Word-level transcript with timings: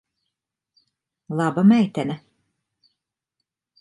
Laba 1.37 1.61
meitene. 1.69 2.15